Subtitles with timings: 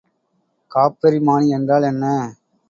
[0.71, 2.05] காப்பறிமானி என்றால் என்ன?